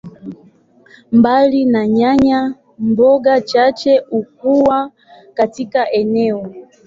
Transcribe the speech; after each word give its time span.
Mbali 1.17 1.65
na 1.65 1.87
nyanya, 1.87 2.53
mboga 2.79 3.41
chache 3.41 3.97
hukua 4.09 4.91
katika 5.33 5.91
eneo. 5.91 6.53